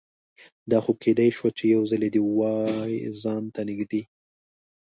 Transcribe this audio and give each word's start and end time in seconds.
دا 0.71 0.77
خو 0.83 0.91
کیدای 1.03 1.29
شوه 1.37 1.49
چې 1.57 1.63
یوځلې 1.75 2.09
دې 2.15 2.21
وای 2.37 2.93
ځان 3.21 3.43
ته 3.53 3.61
نږدې 3.69 4.01